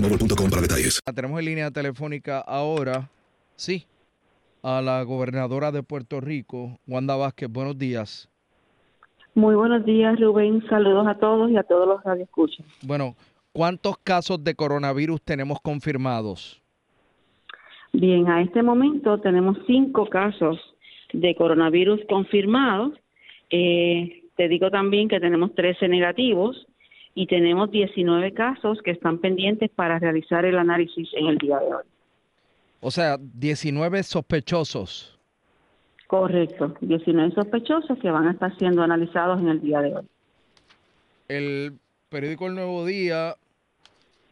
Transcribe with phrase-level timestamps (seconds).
[0.00, 1.00] boostmobile.com para detalles.
[1.14, 3.10] Tenemos en línea telefónica ahora,
[3.56, 3.84] sí,
[4.62, 7.50] a la gobernadora de Puerto Rico, Wanda Vázquez.
[7.50, 8.28] Buenos días.
[9.34, 10.64] Muy buenos días, Rubén.
[10.68, 12.66] Saludos a todos y a todos los radioescuchas.
[12.82, 13.14] Bueno,
[13.52, 16.62] ¿cuántos casos de coronavirus tenemos confirmados?
[17.92, 20.58] Bien, a este momento tenemos cinco casos
[21.12, 22.92] de coronavirus confirmados.
[23.50, 26.67] Eh, te digo también que tenemos 13 negativos
[27.18, 31.66] y tenemos 19 casos que están pendientes para realizar el análisis en el día de
[31.66, 31.82] hoy.
[32.80, 35.18] O sea, 19 sospechosos.
[36.06, 40.06] Correcto, 19 sospechosos que van a estar siendo analizados en el día de hoy.
[41.26, 41.72] El
[42.08, 43.34] periódico El Nuevo Día,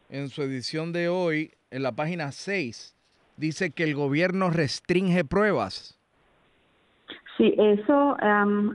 [0.08, 2.94] en su edición de hoy, en la página 6,
[3.36, 5.98] dice que el gobierno restringe pruebas.
[7.36, 8.72] Sí, eso um,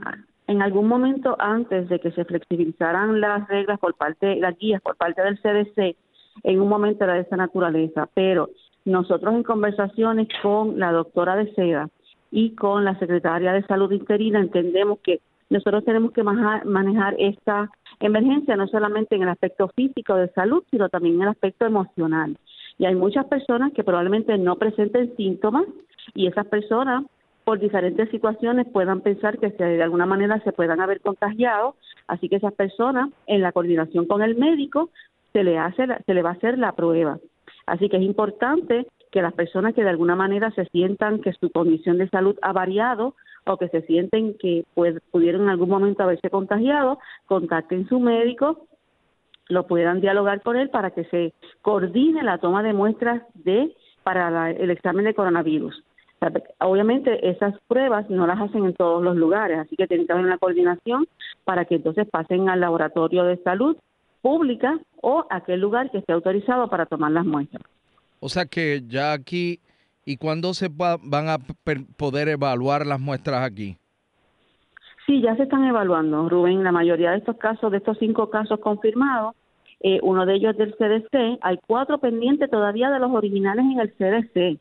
[0.52, 4.96] en algún momento antes de que se flexibilizaran las reglas por parte, las guías por
[4.96, 5.96] parte del CDC,
[6.44, 8.50] en un momento era de esa naturaleza, pero
[8.84, 11.88] nosotros en conversaciones con la doctora de Seda
[12.30, 17.70] y con la secretaria de Salud interina entendemos que nosotros tenemos que manejar esta
[18.00, 22.36] emergencia no solamente en el aspecto físico de salud, sino también en el aspecto emocional.
[22.78, 25.64] Y hay muchas personas que probablemente no presenten síntomas
[26.14, 27.04] y esas personas
[27.44, 31.74] por diferentes situaciones puedan pensar que de alguna manera se puedan haber contagiado,
[32.06, 34.90] así que esas personas en la coordinación con el médico
[35.32, 37.18] se le hace se le va a hacer la prueba.
[37.66, 41.50] Así que es importante que las personas que de alguna manera se sientan que su
[41.50, 43.14] condición de salud ha variado
[43.44, 44.64] o que se sienten que
[45.10, 48.66] pudieron en algún momento haberse contagiado, contacten su médico,
[49.48, 54.50] lo puedan dialogar con él para que se coordine la toma de muestras de para
[54.50, 55.82] el examen de coronavirus.
[56.60, 60.24] Obviamente esas pruebas no las hacen en todos los lugares, así que tiene que haber
[60.24, 61.06] una coordinación
[61.44, 63.76] para que entonces pasen al laboratorio de salud
[64.20, 67.62] pública o a aquel lugar que esté autorizado para tomar las muestras.
[68.20, 69.58] O sea que ya aquí,
[70.04, 71.38] ¿y cuándo se van a
[71.96, 73.76] poder evaluar las muestras aquí?
[75.06, 76.62] Sí, ya se están evaluando, Rubén.
[76.62, 79.34] La mayoría de estos casos, de estos cinco casos confirmados,
[79.80, 81.38] eh, uno de ellos es del CDC.
[81.42, 84.60] Hay cuatro pendientes todavía de los originales en el CDC.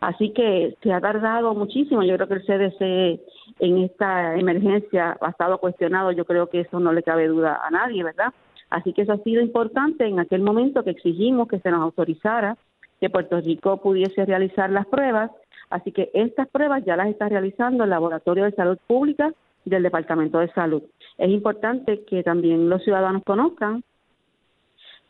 [0.00, 2.02] Así que se ha tardado muchísimo.
[2.02, 3.20] Yo creo que el CDC
[3.60, 6.10] en esta emergencia ha estado cuestionado.
[6.12, 8.32] Yo creo que eso no le cabe duda a nadie, ¿verdad?
[8.70, 12.56] Así que eso ha sido importante en aquel momento que exigimos que se nos autorizara
[13.00, 15.30] que Puerto Rico pudiese realizar las pruebas.
[15.68, 19.32] Así que estas pruebas ya las está realizando el Laboratorio de Salud Pública
[19.64, 20.82] del Departamento de Salud.
[21.18, 23.84] Es importante que también los ciudadanos conozcan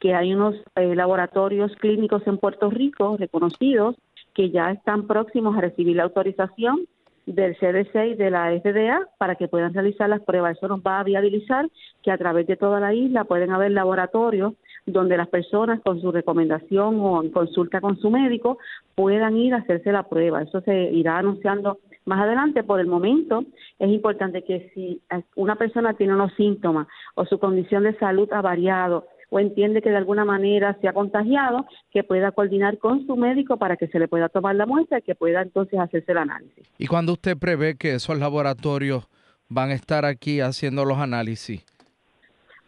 [0.01, 3.97] que hay unos eh, laboratorios clínicos en Puerto Rico reconocidos
[4.35, 6.87] que ya están próximos a recibir la autorización
[7.27, 10.56] del CDC y de la FDA para que puedan realizar las pruebas.
[10.56, 11.69] Eso nos va a viabilizar
[12.03, 14.55] que a través de toda la isla pueden haber laboratorios
[14.87, 18.59] donde las personas con su recomendación o en consulta con su médico
[18.94, 20.43] puedan ir a hacerse la prueba.
[20.43, 22.65] Eso se irá anunciando más adelante.
[22.65, 23.44] Por el momento
[23.79, 25.00] es importante que si
[25.37, 29.91] una persona tiene unos síntomas o su condición de salud ha variado o entiende que
[29.91, 33.99] de alguna manera se ha contagiado, que pueda coordinar con su médico para que se
[33.99, 36.69] le pueda tomar la muestra y que pueda entonces hacerse el análisis.
[36.79, 39.09] ¿Y cuándo usted prevé que esos laboratorios
[39.49, 41.65] van a estar aquí haciendo los análisis?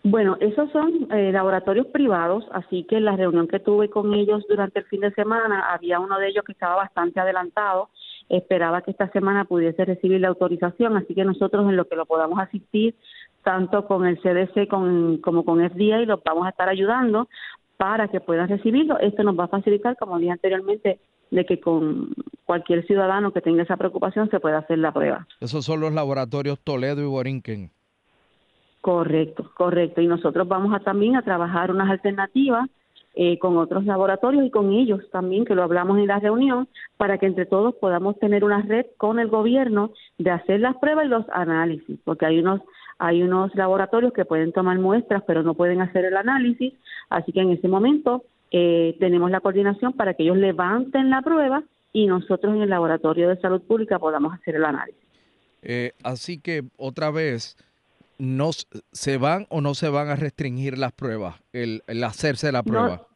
[0.04, 4.44] Bueno, esos son eh, laboratorios privados, así que en la reunión que tuve con ellos
[4.48, 7.88] durante el fin de semana, había uno de ellos que estaba bastante adelantado,
[8.28, 12.06] esperaba que esta semana pudiese recibir la autorización, así que nosotros en lo que lo
[12.06, 12.96] podamos asistir,
[13.42, 17.28] tanto con el CDC como con FDA, los vamos a estar ayudando
[17.76, 18.98] para que puedan recibirlo.
[18.98, 21.00] Esto nos va a facilitar, como dije anteriormente,
[21.30, 25.26] de que con cualquier ciudadano que tenga esa preocupación se pueda hacer la prueba.
[25.40, 27.70] Esos son los laboratorios Toledo y Borinquen.
[28.80, 30.00] Correcto, correcto.
[30.00, 32.68] Y nosotros vamos a también a trabajar unas alternativas
[33.14, 37.18] eh, con otros laboratorios y con ellos también, que lo hablamos en la reunión, para
[37.18, 41.08] que entre todos podamos tener una red con el gobierno de hacer las pruebas y
[41.08, 42.60] los análisis, porque hay unos
[42.98, 46.72] hay unos laboratorios que pueden tomar muestras, pero no pueden hacer el análisis,
[47.10, 48.22] así que en ese momento
[48.52, 53.28] eh, tenemos la coordinación para que ellos levanten la prueba y nosotros en el laboratorio
[53.28, 55.02] de salud pública podamos hacer el análisis.
[55.62, 57.56] Eh, así que otra vez,
[58.22, 63.08] no se van o no se van a restringir las pruebas, el, hacerse la prueba.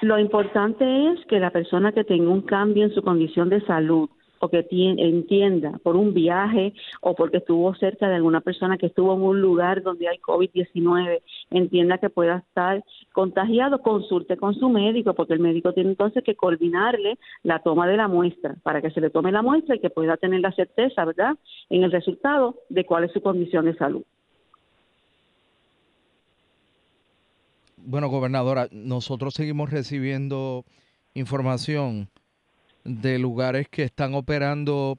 [0.00, 4.08] lo importante es que la persona que tenga un cambio en su condición de salud
[4.40, 9.14] o que entienda por un viaje o porque estuvo cerca de alguna persona que estuvo
[9.14, 15.14] en un lugar donde hay COVID-19, entienda que pueda estar contagiado, consulte con su médico,
[15.14, 19.00] porque el médico tiene entonces que coordinarle la toma de la muestra para que se
[19.00, 21.36] le tome la muestra y que pueda tener la certeza, ¿verdad?,
[21.70, 24.02] en el resultado de cuál es su condición de salud.
[27.78, 30.64] Bueno, gobernadora, nosotros seguimos recibiendo
[31.14, 32.08] información
[32.86, 34.98] de lugares que están operando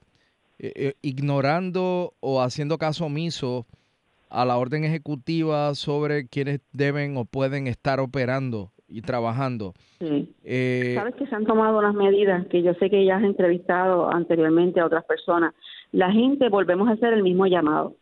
[0.60, 3.66] eh, eh, ignorando o haciendo caso omiso
[4.30, 9.74] a la orden ejecutiva sobre quienes deben o pueden estar operando y trabajando.
[10.00, 10.34] Sí.
[10.44, 14.10] Eh, Sabes que se han tomado unas medidas que yo sé que ya has entrevistado
[14.12, 15.54] anteriormente a otras personas.
[15.92, 17.96] La gente, volvemos a hacer el mismo llamado.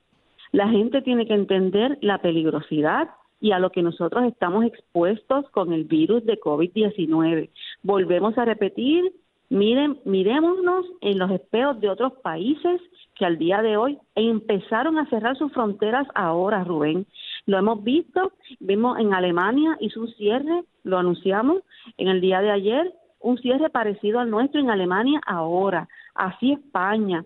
[0.52, 3.10] La gente tiene que entender la peligrosidad
[3.42, 7.50] y a lo que nosotros estamos expuestos con el virus de COVID-19.
[7.84, 9.12] Volvemos a repetir
[9.50, 12.82] Miren, mirémonos en los espejos de otros países
[13.16, 17.06] que al día de hoy empezaron a cerrar sus fronteras ahora, Rubén.
[17.46, 21.62] Lo hemos visto, vimos en Alemania hizo un cierre, lo anunciamos
[21.98, 27.24] en el día de ayer, un cierre parecido al nuestro en Alemania ahora, así España,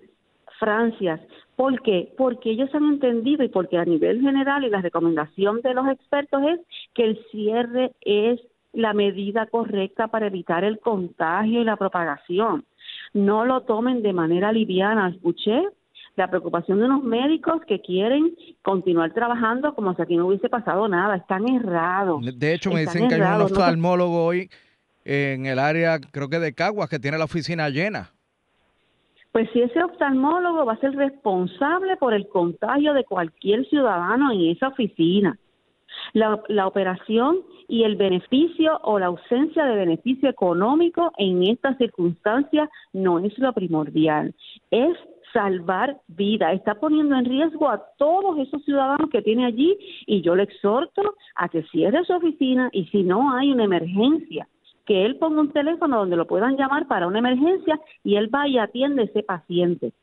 [0.60, 1.19] Francia.
[1.56, 2.13] ¿Por qué?
[2.18, 6.42] Porque ellos han entendido y porque a nivel general y la recomendación de los expertos
[6.44, 6.60] es
[6.94, 8.39] que el cierre es
[8.74, 12.66] la medida correcta para evitar el contagio y la propagación.
[13.13, 15.10] No lo tomen de manera liviana.
[15.10, 15.63] Escuché
[16.16, 20.88] la preocupación de unos médicos que quieren continuar trabajando como si aquí no hubiese pasado
[20.88, 21.16] nada.
[21.16, 22.24] Están errados.
[22.38, 24.50] De hecho, me dicen que hay un oftalmólogo hoy
[25.06, 28.12] en el área, creo que de Caguas, que tiene la oficina llena.
[29.31, 34.50] Pues si ese oftalmólogo va a ser responsable por el contagio de cualquier ciudadano en
[34.51, 35.38] esa oficina.
[36.13, 42.69] La, la operación y el beneficio o la ausencia de beneficio económico en estas circunstancias
[42.94, 44.33] no es lo primordial,
[44.71, 44.97] es
[45.33, 50.35] salvar vida, está poniendo en riesgo a todos esos ciudadanos que tiene allí y yo
[50.35, 54.47] le exhorto a que cierre su oficina y si no hay una emergencia,
[54.85, 58.50] que él ponga un teléfono donde lo puedan llamar para una emergencia y él vaya
[58.50, 59.94] y atiende a ese paciente.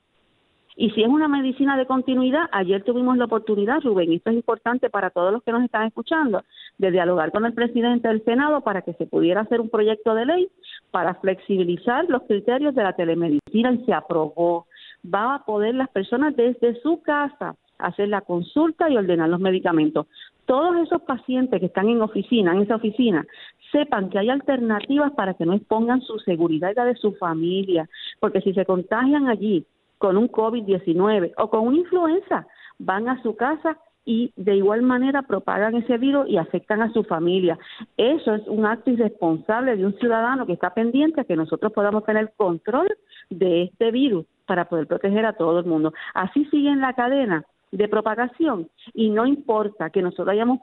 [0.79, 4.37] Y si es una medicina de continuidad, ayer tuvimos la oportunidad, Rubén, y esto es
[4.37, 6.45] importante para todos los que nos están escuchando,
[6.77, 10.27] de dialogar con el presidente del Senado para que se pudiera hacer un proyecto de
[10.27, 10.49] ley
[10.91, 14.67] para flexibilizar los criterios de la telemedicina y se aprobó.
[15.03, 20.07] Va a poder las personas desde su casa hacer la consulta y ordenar los medicamentos.
[20.45, 23.27] Todos esos pacientes que están en oficina, en esa oficina,
[23.73, 27.89] sepan que hay alternativas para que no expongan su seguridad y la de su familia,
[28.21, 29.65] porque si se contagian allí
[29.99, 32.47] con un COVID-19 o con una influenza,
[32.79, 37.03] van a su casa y de igual manera propagan ese virus y afectan a su
[37.03, 37.59] familia.
[37.97, 42.05] Eso es un acto irresponsable de un ciudadano que está pendiente a que nosotros podamos
[42.05, 42.87] tener control
[43.31, 45.93] de este virus para poder proteger a todo el mundo.
[46.15, 50.61] Así sigue en la cadena de propagación y no importa que nosotros hayamos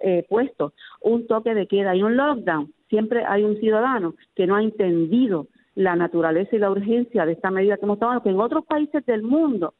[0.00, 4.56] eh, puesto un toque de queda y un lockdown, siempre hay un ciudadano que no
[4.56, 8.40] ha entendido la naturaleza y la urgencia de esta medida que hemos tomado, que en
[8.40, 9.74] otros países del mundo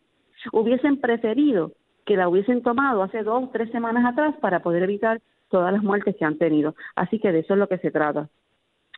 [0.52, 1.72] hubiesen preferido
[2.04, 6.16] que la hubiesen tomado hace dos, tres semanas atrás para poder evitar todas las muertes
[6.16, 6.74] que han tenido.
[6.96, 8.28] Así que de eso es lo que se trata.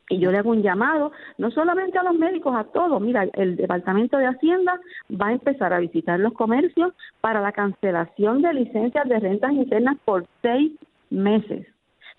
[0.09, 3.01] Y yo le hago un llamado, no solamente a los médicos, a todos.
[3.01, 4.79] Mira, el Departamento de Hacienda
[5.11, 9.97] va a empezar a visitar los comercios para la cancelación de licencias de rentas internas
[10.05, 10.73] por seis
[11.11, 11.67] meses.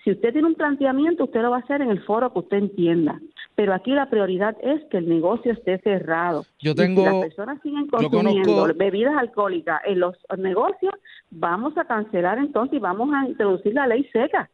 [0.04, 2.58] Si usted tiene un planteamiento, usted lo va a hacer en el foro que usted
[2.58, 3.20] entienda.
[3.56, 6.46] Pero aquí la prioridad es que el negocio esté cerrado.
[6.60, 7.02] Yo tengo.
[7.02, 10.94] si las personas siguen consumiendo bebidas alcohólicas en los negocios,
[11.32, 14.50] vamos a cancelar entonces y vamos a introducir la ley seca.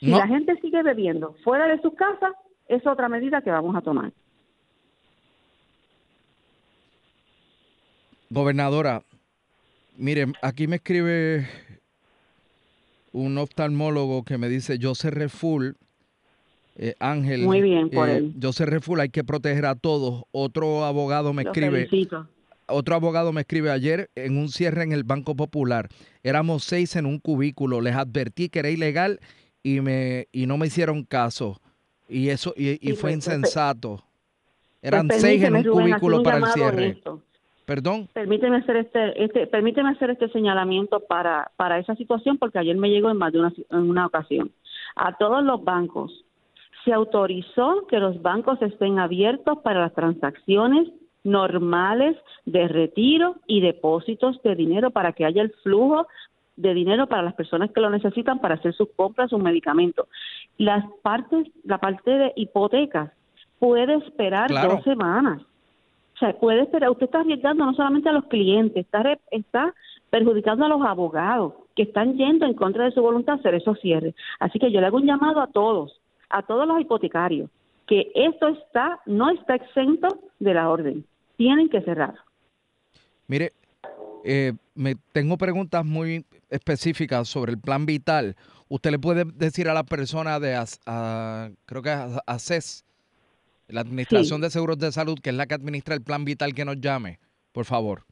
[0.00, 2.32] Si la gente sigue bebiendo fuera de sus casas,
[2.66, 4.12] es otra medida que vamos a tomar.
[8.30, 9.02] Gobernadora,
[9.96, 11.46] mire, aquí me escribe
[13.12, 15.72] un oftalmólogo que me dice, yo cerré full,
[16.76, 17.42] eh, Ángel.
[17.42, 18.32] Muy bien, por eh, él.
[18.38, 20.24] Yo cerré full, hay que proteger a todos.
[20.32, 21.88] Otro abogado me escribe.
[22.66, 25.88] Otro abogado me escribe ayer en un cierre en el Banco Popular.
[26.22, 27.80] Éramos seis en un cubículo.
[27.80, 29.20] Les advertí que era ilegal
[29.62, 31.60] y me y no me hicieron caso.
[32.08, 34.02] Y eso y, y fue pues, insensato.
[34.80, 37.02] Eran pues, seis en un cubículo para el cierre.
[37.66, 38.08] Perdón.
[38.12, 42.90] Permíteme hacer este, este, permíteme hacer este señalamiento para, para esa situación porque ayer me
[42.90, 44.50] llegó en más de una, en una ocasión.
[44.96, 46.24] A todos los bancos
[46.84, 50.88] se autorizó que los bancos estén abiertos para las transacciones
[51.24, 56.06] normales de retiro y depósitos de dinero para que haya el flujo
[56.56, 60.08] de dinero para las personas que lo necesitan para hacer sus compras, sus medicamentos.
[60.58, 63.12] Las partes, la parte de hipotecas
[63.58, 65.42] puede esperar dos semanas
[66.22, 69.74] sea, puede esperar, usted está arriesgando no solamente a los clientes, está, está
[70.10, 73.78] perjudicando a los abogados que están yendo en contra de su voluntad a hacer esos
[73.80, 74.14] cierres.
[74.38, 76.00] Así que yo le hago un llamado a todos,
[76.32, 77.50] a todos los hipotecarios,
[77.86, 80.08] que esto está, no está exento
[80.38, 81.04] de la orden.
[81.36, 82.14] Tienen que cerrar.
[83.26, 83.52] Mire,
[84.24, 88.36] eh, me tengo preguntas muy específicas sobre el plan vital.
[88.68, 90.58] ¿Usted le puede decir a la persona de,
[91.66, 92.84] creo que a, ACES,
[93.68, 96.64] la Administración de Seguros de Salud, que es la que administra el plan vital, que
[96.64, 97.18] nos llame,
[97.52, 98.02] por favor.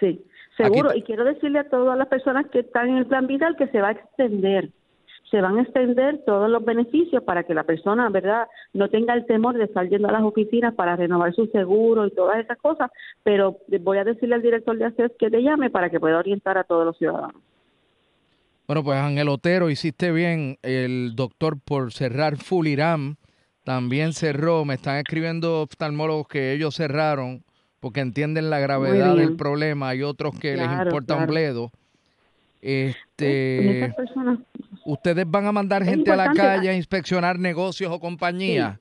[0.00, 0.22] Sí,
[0.56, 0.94] seguro.
[0.94, 3.80] Y quiero decirle a todas las personas que están en el plan vital que se
[3.80, 4.70] va a extender.
[5.30, 9.26] Se van a extender todos los beneficios para que la persona, ¿verdad?, no tenga el
[9.26, 12.90] temor de estar yendo a las oficinas para renovar su seguro y todas esas cosas.
[13.22, 16.56] Pero voy a decirle al director de ACES que te llame para que pueda orientar
[16.56, 17.42] a todos los ciudadanos.
[18.66, 23.16] Bueno, pues Ángel Otero, hiciste bien el doctor por cerrar Fuliram
[23.64, 24.64] también cerró.
[24.64, 27.42] Me están escribiendo oftalmólogos que ellos cerraron
[27.80, 29.90] porque entienden la gravedad del problema.
[29.90, 31.70] Hay otros que les importa un bledo.
[32.60, 33.94] Este,
[34.88, 38.80] ¿Ustedes van a mandar gente a la calle a inspeccionar negocios o compañías?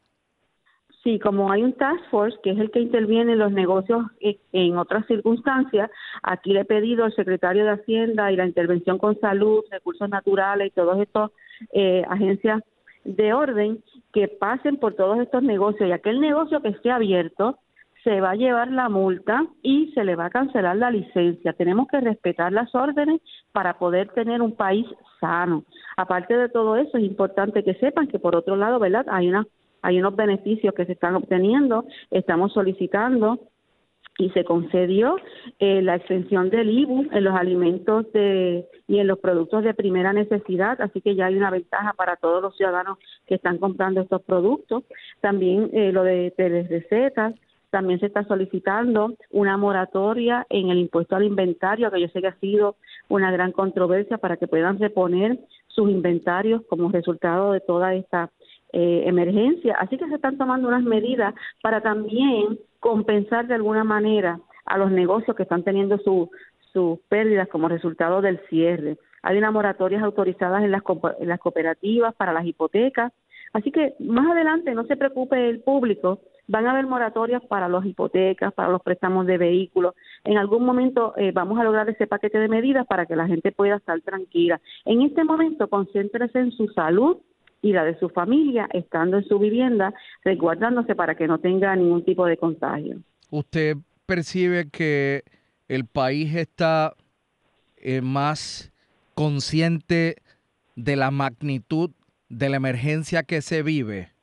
[1.04, 1.20] Sí.
[1.20, 5.06] como hay un task force que es el que interviene en los negocios en otras
[5.08, 5.92] circunstancias,
[6.24, 10.68] aquí le he pedido al secretario de Hacienda y la intervención con salud, recursos naturales
[10.68, 11.32] y todas estas
[11.74, 12.62] eh, agencias
[13.04, 13.84] de orden
[14.14, 17.60] que pasen por todos estos negocios y aquel negocio que esté abierto
[18.04, 21.54] se va a llevar la multa y se le va a cancelar la licencia.
[21.54, 24.86] Tenemos que respetar las órdenes para poder tener un país
[25.20, 25.64] sano.
[25.98, 29.06] Aparte de todo eso, es importante que sepan que por otro lado, ¿verdad?
[29.10, 29.46] Hay una
[29.84, 33.40] hay unos beneficios que se están obteniendo, estamos solicitando
[34.18, 35.16] y se concedió
[35.60, 40.12] eh, la extensión del IBU en los alimentos de, y en los productos de primera
[40.12, 44.24] necesidad, así que ya hay una ventaja para todos los ciudadanos que están comprando estos
[44.24, 44.84] productos.
[45.22, 47.36] También eh, lo de recetas,
[47.70, 52.28] también se está solicitando una moratoria en el impuesto al inventario, que yo sé que
[52.28, 52.76] ha sido
[53.10, 58.32] una gran controversia para que puedan reponer sus inventarios como resultado de toda esta
[58.74, 59.76] eh, emergencia.
[59.80, 64.92] Así que se están tomando unas medidas para también compensar de alguna manera a los
[64.92, 68.98] negocios que están teniendo sus pérdidas como resultado del cierre.
[69.24, 70.84] Hay unas moratorias autorizadas en las,
[71.20, 73.12] en las cooperativas para las hipotecas.
[73.54, 77.86] Así que más adelante, no se preocupe el público, van a haber moratorias para las
[77.86, 79.96] hipotecas, para los préstamos de vehículos.
[80.24, 83.52] En algún momento eh, vamos a lograr ese paquete de medidas para que la gente
[83.52, 84.60] pueda estar tranquila.
[84.86, 87.18] En este momento, concéntrese en su salud
[87.62, 92.06] y la de su familia estando en su vivienda, resguardándose para que no tenga ningún
[92.06, 92.98] tipo de contagio.
[93.30, 95.24] ¿Usted percibe que
[95.68, 96.94] el país está
[97.78, 98.72] eh, más
[99.16, 100.18] consciente
[100.76, 101.92] de la magnitud
[102.30, 104.17] de la emergencia que se vive?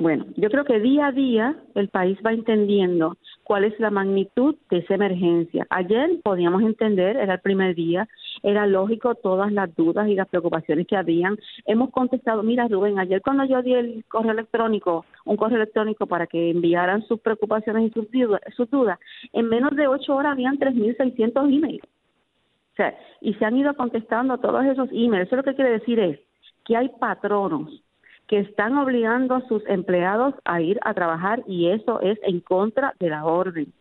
[0.00, 4.56] Bueno, yo creo que día a día el país va entendiendo cuál es la magnitud
[4.68, 5.68] de esa emergencia.
[5.70, 8.08] Ayer podíamos entender, era el primer día,
[8.42, 11.38] era lógico todas las dudas y las preocupaciones que habían.
[11.64, 16.26] Hemos contestado, mira Rubén, ayer cuando yo di el correo electrónico, un correo electrónico para
[16.26, 18.98] que enviaran sus preocupaciones y sus dudas,
[19.32, 21.84] en menos de ocho horas habían 3.600 emails.
[21.84, 25.28] O sea, y se han ido contestando todos esos emails.
[25.28, 26.18] Eso lo que quiere decir es
[26.64, 27.83] que hay patronos
[28.26, 32.94] que están obligando a sus empleados a ir a trabajar y eso es en contra
[32.98, 33.72] de la orden.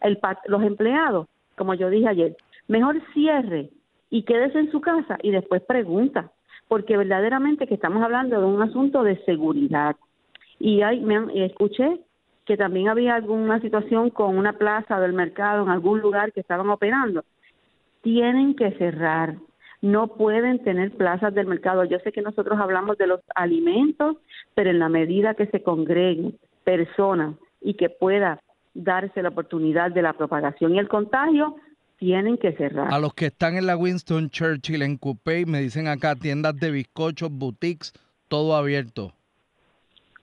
[0.00, 2.36] El, los empleados, como yo dije ayer,
[2.68, 3.70] mejor cierre
[4.10, 6.32] y quédese en su casa y después pregunta,
[6.68, 9.96] porque verdaderamente que estamos hablando de un asunto de seguridad.
[10.58, 12.00] Y hay, me escuché
[12.44, 16.68] que también había alguna situación con una plaza del mercado en algún lugar que estaban
[16.70, 17.24] operando.
[18.02, 19.36] Tienen que cerrar,
[19.82, 21.84] no pueden tener plazas del mercado.
[21.84, 24.16] Yo sé que nosotros hablamos de los alimentos,
[24.54, 28.40] pero en la medida que se congreguen personas y que pueda
[28.74, 31.56] darse la oportunidad de la propagación y el contagio,
[31.98, 32.92] tienen que cerrar.
[32.92, 36.70] A los que están en la Winston Churchill en Coupé, me dicen acá tiendas de
[36.70, 37.92] bizcochos, boutiques,
[38.28, 39.12] todo abierto.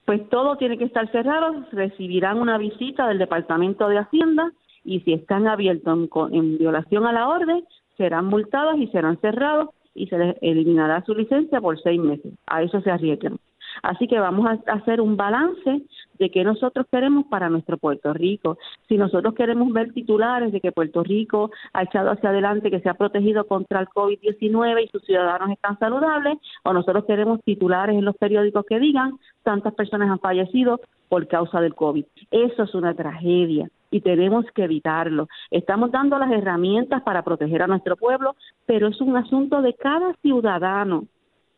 [0.04, 4.52] Pues todo tiene que estar cerrado, recibirán una visita del Departamento de Hacienda
[4.84, 7.64] y si están abiertos en violación a la orden,
[8.00, 12.32] serán multados y serán cerrados y se les eliminará su licencia por seis meses.
[12.46, 13.38] A eso se arriesgan.
[13.82, 15.82] Así que vamos a hacer un balance
[16.18, 18.58] de qué nosotros queremos para nuestro Puerto Rico.
[18.88, 22.88] Si nosotros queremos ver titulares de que Puerto Rico ha echado hacia adelante, que se
[22.88, 28.04] ha protegido contra el COVID-19 y sus ciudadanos están saludables, o nosotros queremos titulares en
[28.04, 32.04] los periódicos que digan tantas personas han fallecido por causa del COVID.
[32.30, 35.26] Eso es una tragedia y tenemos que evitarlo.
[35.50, 38.36] Estamos dando las herramientas para proteger a nuestro pueblo,
[38.66, 41.06] pero es un asunto de cada ciudadano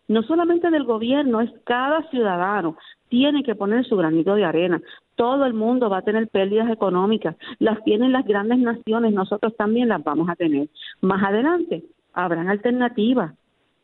[0.08, 2.76] no solamente del gobierno, es cada ciudadano
[3.12, 4.80] tiene que poner su granito de arena.
[5.16, 9.88] Todo el mundo va a tener pérdidas económicas, las tienen las grandes naciones, nosotros también
[9.88, 10.68] las vamos a tener.
[11.02, 13.34] Más adelante habrán alternativas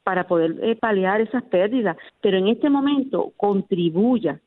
[0.02, 4.40] para poder eh, paliar esas pérdidas, pero en este momento contribuya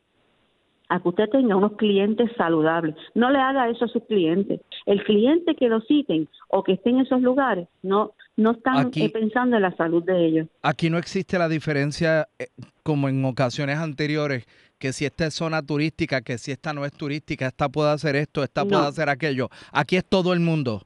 [0.90, 2.96] a que usted tenga unos clientes saludables.
[3.14, 4.62] No le haga eso a sus clientes.
[4.88, 9.10] El cliente que lo citen o que esté en esos lugares no no están eh,
[9.10, 10.48] pensando en la salud de ellos.
[10.64, 12.48] Aquí no existe la diferencia eh,
[12.84, 14.46] como en ocasiones anteriores
[14.82, 18.16] que si esta es zona turística, que si esta no es turística, esta puede hacer
[18.16, 19.48] esto, esta puede hacer aquello.
[19.72, 20.82] Aquí es todo el mundo.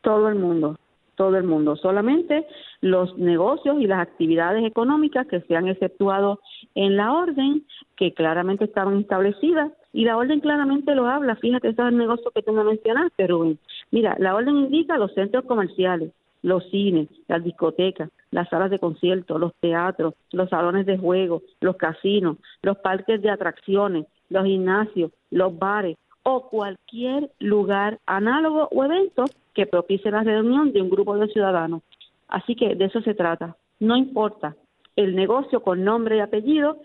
[0.00, 0.78] Todo el mundo,
[1.14, 1.76] todo el mundo.
[1.76, 2.46] Solamente
[2.80, 6.40] los negocios y las actividades económicas que se han exceptuado
[6.74, 7.64] en la orden,
[7.96, 11.36] que claramente estaban establecidas, y la orden claramente lo habla.
[11.36, 13.58] Fíjate, ese es el negocio que tú me mencionaste, Rubén.
[13.90, 19.40] Mira, la orden indica los centros comerciales, los cines, las discotecas, las salas de conciertos,
[19.40, 25.58] los teatros, los salones de juego, los casinos, los parques de atracciones, los gimnasios, los
[25.58, 29.24] bares o cualquier lugar análogo o evento
[29.54, 31.82] que propicie la reunión de un grupo de ciudadanos.
[32.28, 33.56] Así que de eso se trata.
[33.80, 34.54] No importa
[34.96, 36.78] el negocio con nombre y apellido,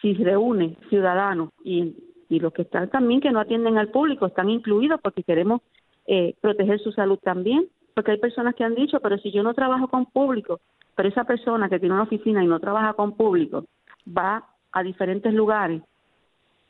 [0.00, 1.96] si reúne ciudadanos y,
[2.28, 5.60] y los que están también que no atienden al público están incluidos porque queremos
[6.06, 9.54] eh, proteger su salud también porque hay personas que han dicho, pero si yo no
[9.54, 10.60] trabajo con público,
[10.94, 13.64] pero esa persona que tiene una oficina y no trabaja con público
[14.06, 15.80] va a diferentes lugares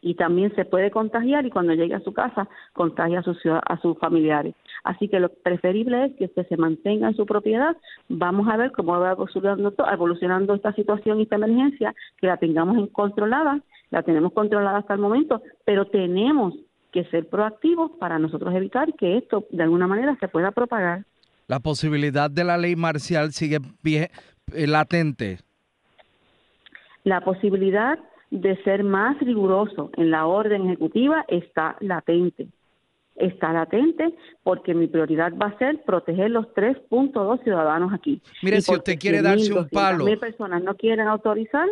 [0.00, 3.76] y también se puede contagiar y cuando llegue a su casa contagia a sus, a
[3.82, 4.54] sus familiares.
[4.84, 7.76] Así que lo preferible es que usted se mantenga en su propiedad.
[8.08, 12.78] Vamos a ver cómo va evolucionando, evolucionando esta situación y esta emergencia, que la tengamos
[12.78, 13.58] en controlada,
[13.90, 16.54] la tenemos controlada hasta el momento, pero tenemos
[16.92, 21.04] que ser proactivos para nosotros evitar que esto de alguna manera se pueda propagar.
[21.48, 25.38] La posibilidad de la ley marcial sigue eh, latente.
[27.04, 27.98] La posibilidad
[28.30, 32.48] de ser más riguroso en la orden ejecutiva está latente.
[33.14, 38.20] Está latente porque mi prioridad va a ser proteger los 3.2 ciudadanos aquí.
[38.42, 40.04] Mire, si usted quiere darse un palo.
[40.04, 41.68] Si personas no quieren autorizar,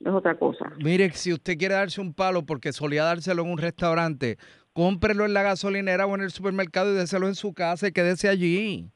[0.00, 0.70] es otra cosa.
[0.78, 4.38] Mire, si usted quiere darse un palo porque solía dárselo en un restaurante,
[4.80, 8.30] cómprelo en la gasolinera o en el supermercado y déselo en su casa y quédese
[8.30, 8.86] allí.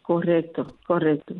[0.00, 1.34] Correcto, correcto.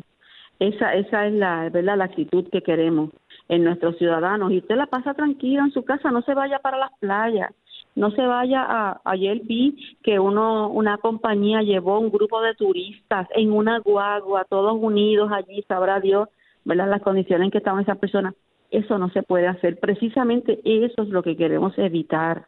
[0.59, 1.97] Esa, esa es la, ¿verdad?
[1.97, 3.09] la actitud que queremos
[3.47, 4.51] en nuestros ciudadanos.
[4.51, 7.49] Y usted la pasa tranquila en su casa, no se vaya para las playas,
[7.95, 9.01] no se vaya a...
[9.03, 14.77] Ayer vi que uno, una compañía llevó un grupo de turistas en una guagua, todos
[14.79, 16.29] unidos allí, sabrá Dios,
[16.65, 16.87] ¿verdad?
[16.87, 18.35] Las condiciones en que estaban esas personas.
[18.69, 19.79] Eso no se puede hacer.
[19.79, 22.45] Precisamente eso es lo que queremos evitar.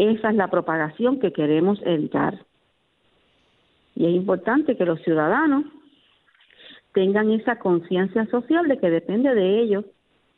[0.00, 2.38] Esa es la propagación que queremos evitar.
[3.94, 5.66] Y es importante que los ciudadanos
[6.94, 9.84] tengan esa conciencia social de que depende de ellos,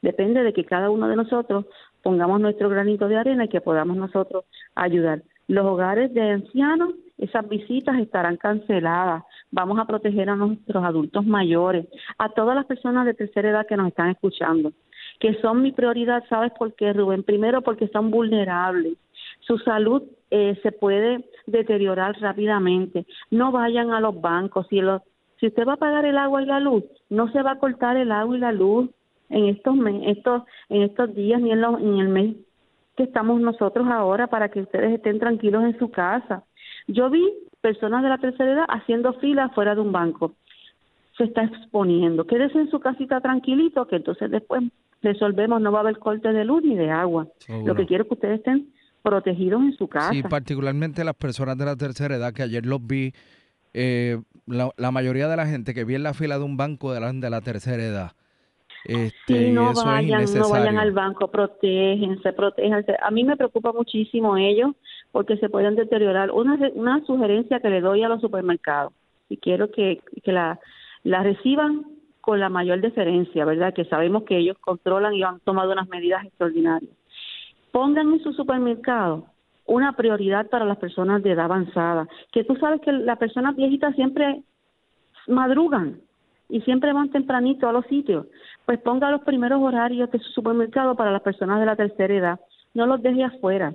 [0.00, 1.66] depende de que cada uno de nosotros
[2.02, 5.22] pongamos nuestro granito de arena y que podamos nosotros ayudar.
[5.46, 9.22] Los hogares de ancianos, esas visitas estarán canceladas.
[9.52, 11.86] Vamos a proteger a nuestros adultos mayores,
[12.18, 14.72] a todas las personas de tercera edad que nos están escuchando,
[15.20, 17.22] que son mi prioridad, ¿sabes por qué, Rubén?
[17.22, 18.98] Primero porque son vulnerables,
[19.42, 23.06] Su salud eh, se puede deteriorar rápidamente.
[23.30, 24.66] No vayan a los bancos.
[24.68, 24.80] Si,
[25.38, 27.96] si usted va a pagar el agua y la luz, no se va a cortar
[27.96, 28.88] el agua y la luz
[29.28, 29.76] en estos,
[30.06, 32.36] estos, en estos días ni en, en el mes
[32.96, 36.44] que estamos nosotros ahora para que ustedes estén tranquilos en su casa.
[36.86, 37.22] Yo vi
[37.60, 40.34] personas de la tercera edad haciendo fila fuera de un banco.
[41.16, 42.26] Se está exponiendo.
[42.26, 44.62] Quédese en su casita tranquilito, que entonces después
[45.02, 47.26] resolvemos, no va a haber corte de luz ni de agua.
[47.64, 50.10] Lo que quiero es que ustedes estén protegidos en su casa.
[50.10, 53.12] Sí, particularmente las personas de la tercera edad, que ayer los vi,
[53.74, 57.00] eh, la, mayoría de la gente que vi en la fila de un banco de
[57.00, 58.12] la, de la tercera edad.
[58.84, 62.96] Este, no vayan, no vayan al banco, protégense, protéjanse.
[63.02, 64.74] A mí me preocupa muchísimo ellos
[65.12, 66.30] porque se pueden deteriorar.
[66.32, 68.92] Una, una sugerencia que le doy a los supermercados
[69.28, 70.58] y quiero que, que la,
[71.04, 71.84] la reciban
[72.20, 73.74] con la mayor deferencia, ¿verdad?
[73.74, 76.92] Que sabemos que ellos controlan y han tomado unas medidas extraordinarias.
[77.72, 79.26] Pongan en su supermercado
[79.66, 83.94] una prioridad para las personas de edad avanzada, que tú sabes que las personas viejitas
[83.94, 84.42] siempre
[85.26, 86.00] madrugan
[86.48, 88.26] y siempre van tempranito a los sitios,
[88.66, 92.40] pues ponga los primeros horarios de su supermercado para las personas de la tercera edad,
[92.74, 93.74] no los deje afuera,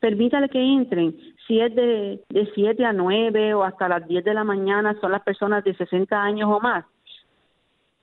[0.00, 4.34] permítale que entren, si es de, de 7 a 9 o hasta las 10 de
[4.34, 6.84] la mañana son las personas de 60 años o más,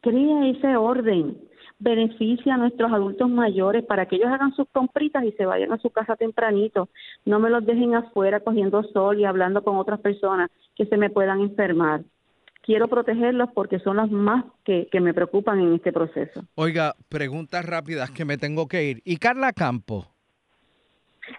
[0.02, 1.38] crea ese orden,
[1.80, 5.78] beneficia a nuestros adultos mayores para que ellos hagan sus compritas y se vayan a
[5.78, 6.90] su casa tempranito.
[7.26, 11.10] No me los dejen afuera cogiendo sol y hablando con otras personas que se me
[11.10, 12.02] puedan enfermar.
[12.64, 16.44] Quiero protegerlos porque son las más que, que me preocupan en este proceso.
[16.56, 19.02] Oiga, preguntas rápidas que me tengo que ir.
[19.06, 20.08] ¿Y Carla Campo?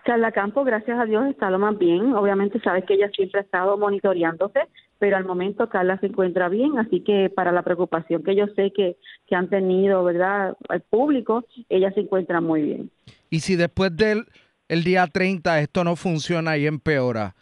[0.04, 2.14] Carla Campo, gracias a Dios, está lo más bien.
[2.14, 4.60] Obviamente sabes que ella siempre ha estado monitoreándose,
[4.98, 8.72] pero al momento Carla se encuentra bien, así que para la preocupación que yo sé
[8.72, 12.90] que, que han tenido, ¿verdad?, al público, ella se encuentra muy bien.
[13.30, 14.26] Y si después del
[14.68, 17.34] el día 30 esto no funciona y empeora,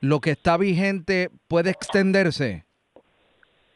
[0.00, 2.64] ¿lo que está vigente puede extenderse?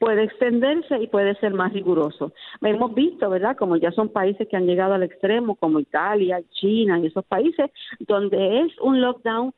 [0.05, 2.35] puede extenderse y puede ser más riguroso.
[2.61, 3.57] Hemos visto, ¿verdad?
[3.57, 7.71] Como ya son países que han llegado al extremo, como Italia, China y esos países,
[8.01, 9.55] donde es un lockdown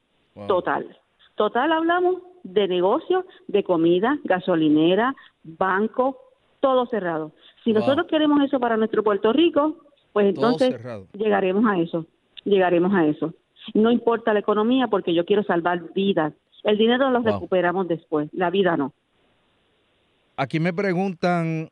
[0.46, 0.96] total.
[1.37, 6.18] Total hablamos de negocios, de comida, gasolinera, banco,
[6.61, 7.33] todo cerrado.
[7.62, 9.77] Si nosotros queremos eso para nuestro Puerto Rico,
[10.12, 10.75] pues entonces
[11.12, 12.07] llegaremos a eso,
[12.44, 13.35] llegaremos a eso.
[13.75, 16.33] No importa la economía porque yo quiero salvar vidas.
[16.64, 18.92] El dinero lo recuperamos después, la vida no.
[20.37, 21.68] Aquí me preguntan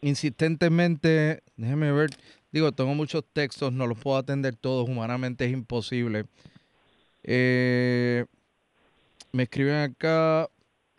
[0.00, 2.10] insistentemente, déjeme ver,
[2.50, 6.24] digo, tengo muchos textos, no los puedo atender todos, humanamente es imposible.
[7.22, 8.24] Eh,
[9.32, 10.48] me escriben acá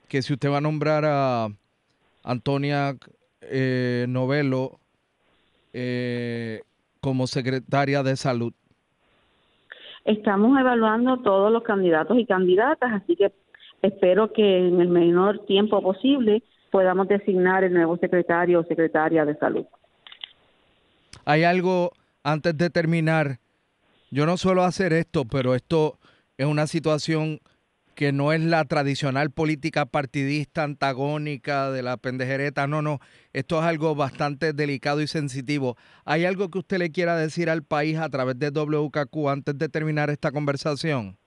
[0.08, 1.50] que si usted va a nombrar a
[2.24, 2.96] Antonia
[3.42, 4.80] eh, Novelo
[5.72, 6.62] eh,
[7.00, 8.54] como secretaria de salud.
[10.06, 13.32] Estamos evaluando todos los candidatos y candidatas, así que
[13.82, 19.36] espero que en el menor tiempo posible podamos designar el nuevo secretario o secretaria de
[19.38, 19.66] salud.
[21.26, 21.92] Hay algo
[22.24, 23.38] antes de terminar.
[24.10, 25.98] Yo no suelo hacer esto, pero esto
[26.38, 27.40] es una situación
[27.96, 33.00] que no es la tradicional política partidista antagónica de la pendejereta, no, no,
[33.34, 35.76] esto es algo bastante delicado y sensitivo.
[36.06, 39.70] ¿Hay algo que usted le quiera decir al país a través de WKQ antes de
[39.70, 41.18] terminar esta conversación?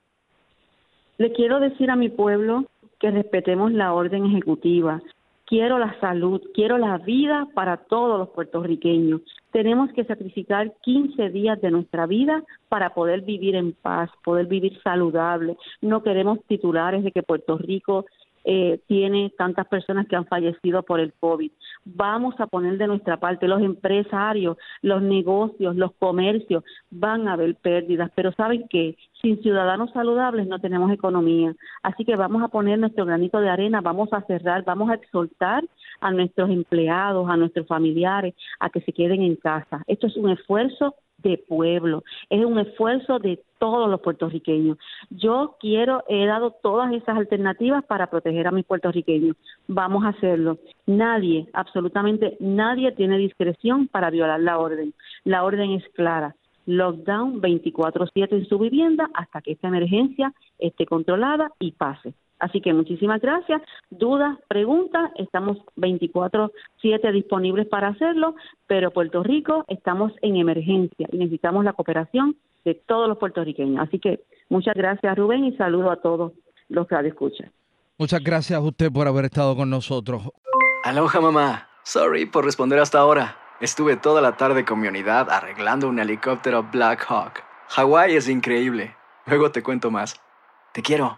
[1.17, 2.65] Le quiero decir a mi pueblo
[2.99, 5.01] que respetemos la orden ejecutiva,
[5.45, 9.21] quiero la salud, quiero la vida para todos los puertorriqueños.
[9.51, 14.79] Tenemos que sacrificar 15 días de nuestra vida para poder vivir en paz, poder vivir
[14.83, 15.57] saludable.
[15.81, 18.05] No queremos titulares de que Puerto Rico
[18.49, 21.51] eh, tiene tantas personas que han fallecido por el COVID.
[21.83, 27.55] Vamos a poner de nuestra parte, los empresarios, los negocios, los comercios, van a haber
[27.55, 31.53] pérdidas, pero saben que sin ciudadanos saludables no tenemos economía.
[31.83, 35.65] Así que vamos a poner nuestro granito de arena, vamos a cerrar, vamos a exhortar
[35.99, 39.83] a nuestros empleados, a nuestros familiares, a que se queden en casa.
[39.87, 44.77] Esto es un esfuerzo de pueblo, es un esfuerzo de todos los puertorriqueños.
[45.09, 49.35] Yo quiero, he dado todas esas alternativas para proteger a mis puertorriqueños.
[49.67, 50.59] Vamos a hacerlo.
[50.85, 54.93] Nadie, absolutamente nadie tiene discreción para violar la orden.
[55.23, 56.35] La orden es clara.
[56.67, 62.13] Lockdown 24/7 en su vivienda hasta que esta emergencia esté controlada y pase.
[62.39, 63.61] Así que muchísimas gracias.
[63.89, 68.35] Dudas, preguntas, estamos 24/7 disponibles para hacerlo,
[68.67, 73.81] pero Puerto Rico estamos en emergencia y necesitamos la cooperación de todos los puertorriqueños.
[73.87, 76.33] Así que muchas gracias Rubén y saludo a todos
[76.69, 77.51] los que escuchan.
[77.97, 80.21] Muchas gracias a usted por haber estado con nosotros.
[80.83, 81.67] Aloha mamá.
[81.83, 83.37] Sorry por responder hasta ahora.
[83.59, 87.43] Estuve toda la tarde con mi unidad arreglando un helicóptero Black Hawk.
[87.69, 88.95] Hawái es increíble.
[89.25, 90.21] Luego te cuento más.
[90.73, 91.17] Te quiero.